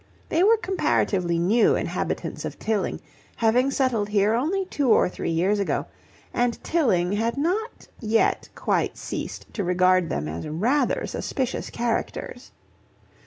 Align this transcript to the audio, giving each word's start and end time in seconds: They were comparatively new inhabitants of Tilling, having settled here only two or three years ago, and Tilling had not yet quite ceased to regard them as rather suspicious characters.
They 0.29 0.41
were 0.41 0.57
comparatively 0.57 1.37
new 1.37 1.75
inhabitants 1.75 2.43
of 2.43 2.57
Tilling, 2.57 3.01
having 3.35 3.69
settled 3.69 4.09
here 4.09 4.33
only 4.33 4.65
two 4.65 4.89
or 4.89 5.07
three 5.07 5.29
years 5.29 5.59
ago, 5.59 5.85
and 6.33 6.57
Tilling 6.63 7.11
had 7.11 7.37
not 7.37 7.87
yet 7.99 8.49
quite 8.55 8.97
ceased 8.97 9.45
to 9.53 9.63
regard 9.63 10.09
them 10.09 10.27
as 10.27 10.47
rather 10.47 11.05
suspicious 11.05 11.69
characters. 11.69 12.49